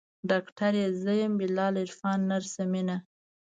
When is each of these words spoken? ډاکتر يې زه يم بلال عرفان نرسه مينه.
ډاکتر 0.29 0.71
يې 0.81 0.87
زه 1.01 1.11
يم 1.21 1.33
بلال 1.39 1.73
عرفان 1.83 2.19
نرسه 2.31 2.63
مينه. 2.71 2.97